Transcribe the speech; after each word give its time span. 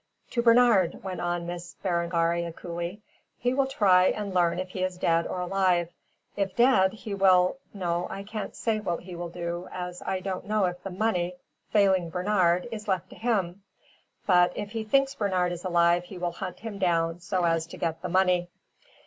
"To 0.31 0.41
Bernard," 0.41 1.03
went 1.03 1.21
on 1.21 1.45
Miss 1.45 1.75
Berengaria, 1.83 2.51
coolly, 2.51 3.03
"he 3.37 3.53
will 3.53 3.67
try 3.67 4.05
and 4.07 4.33
learn 4.33 4.57
if 4.57 4.69
he 4.69 4.81
is 4.81 4.97
dead 4.97 5.27
or 5.27 5.41
alive. 5.41 5.91
If 6.35 6.55
dead 6.55 6.91
he 6.93 7.13
will 7.13 7.57
no, 7.71 8.07
I 8.09 8.23
can't 8.23 8.55
say 8.55 8.79
what 8.79 9.01
he 9.01 9.15
will 9.15 9.29
do 9.29 9.69
as 9.71 10.01
I 10.03 10.19
don't 10.19 10.47
know 10.47 10.65
if 10.65 10.81
the 10.81 10.89
money, 10.89 11.35
failing 11.69 12.09
Bernard, 12.09 12.67
is 12.71 12.87
left 12.87 13.09
to 13.11 13.15
him. 13.15 13.61
But 14.25 14.53
if 14.57 14.71
he 14.71 14.83
thinks 14.85 15.13
Bernard 15.13 15.51
is 15.51 15.63
alive 15.65 16.05
he 16.05 16.17
will 16.17 16.31
hunt 16.31 16.61
him 16.61 16.79
down 16.79 17.19
so 17.19 17.43
as 17.43 17.67
to 17.67 17.77
get 17.77 18.01
the 18.01 18.09
money." 18.09 18.49